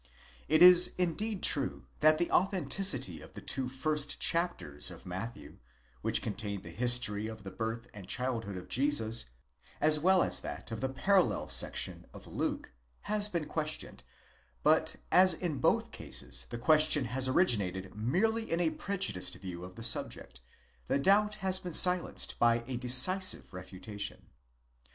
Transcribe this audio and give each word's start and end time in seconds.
It 0.47 0.63
is 0.63 0.95
indeed 0.97 1.43
true 1.43 1.85
that 1.99 2.17
the 2.17 2.31
authenticity 2.31 3.21
of 3.21 3.33
the 3.33 3.39
two 3.39 3.69
first 3.69 4.19
chapters 4.19 4.89
of 4.89 5.05
Matthew, 5.05 5.59
which 6.01 6.23
contain 6.23 6.63
the 6.63 6.71
history 6.71 7.27
of 7.27 7.43
the 7.43 7.51
birth 7.51 7.87
and 7.93 8.07
childhood 8.07 8.57
of 8.57 8.67
Jesus, 8.67 9.25
as 9.79 9.99
well 9.99 10.23
as 10.23 10.39
that 10.39 10.71
of 10.71 10.81
the 10.81 10.89
parallel 10.89 11.49
section 11.49 12.07
of 12.15 12.25
Luke, 12.25 12.71
has 13.01 13.29
been 13.29 13.45
questioned: 13.45 14.01
but 14.63 14.95
as 15.11 15.35
in 15.35 15.59
both 15.59 15.91
cases 15.91 16.47
the 16.49 16.57
question 16.57 17.05
has 17.05 17.27
originated 17.27 17.93
merely 17.95 18.51
in 18.51 18.59
a 18.59 18.71
prejudiced 18.71 19.35
view 19.35 19.63
of 19.63 19.75
the 19.75 19.83
subject, 19.83 20.39
the 20.87 20.97
doubt 20.97 21.35
has 21.45 21.59
been 21.59 21.75
silenced 21.75 22.39
by 22.39 22.63
a 22.65 22.75
decisive 22.75 23.53
refutation.! 23.53 24.31